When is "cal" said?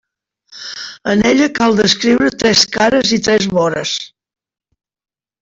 1.59-1.77